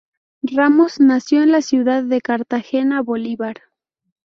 Ramos 0.55 0.99
nació 0.99 1.43
en 1.43 1.51
la 1.51 1.61
ciudad 1.61 2.03
de 2.03 2.21
Cartagena, 2.21 3.03
Bolívar. 3.03 3.57